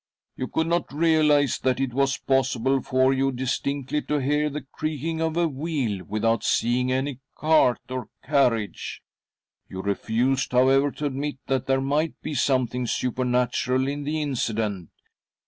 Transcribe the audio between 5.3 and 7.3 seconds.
a wheel without seeing any